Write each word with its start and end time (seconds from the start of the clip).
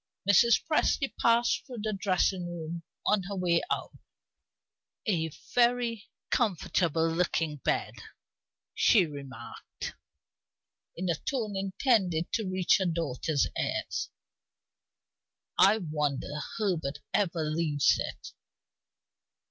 Mrs. 0.27 0.63
Presty 0.65 1.13
passed 1.21 1.63
through 1.67 1.83
the 1.83 1.93
dressing 1.93 2.47
room 2.47 2.81
on 3.05 3.21
her 3.29 3.35
way 3.35 3.61
out. 3.69 3.91
"A 5.07 5.29
very 5.53 6.09
comfortable 6.31 7.07
looking 7.07 7.57
bed," 7.57 7.93
she 8.73 9.05
remarked, 9.05 9.93
in 10.95 11.07
a 11.07 11.13
tone 11.13 11.55
intended 11.55 12.31
to 12.33 12.49
reach 12.49 12.79
her 12.79 12.87
daughter's 12.87 13.45
ears. 13.55 14.09
"I 15.59 15.77
wonder 15.77 16.29
Herbert 16.57 16.97
ever 17.13 17.43
leaves 17.43 17.93
it." 17.99 18.33